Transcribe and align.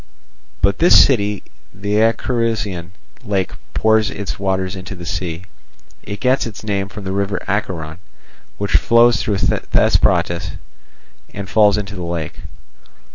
By 0.63 0.71
this 0.71 1.05
city 1.05 1.43
the 1.71 1.97
Acherusian 2.01 2.89
lake 3.23 3.51
pours 3.75 4.09
its 4.09 4.39
waters 4.39 4.75
into 4.75 4.95
the 4.95 5.05
sea. 5.05 5.43
It 6.01 6.19
gets 6.19 6.47
its 6.47 6.63
name 6.63 6.89
from 6.89 7.03
the 7.03 7.11
river 7.11 7.37
Acheron, 7.47 7.99
which 8.57 8.71
flows 8.77 9.21
through 9.21 9.37
Thesprotis 9.37 10.53
and 11.35 11.47
falls 11.47 11.77
into 11.77 11.93
the 11.93 12.01
lake. 12.01 12.39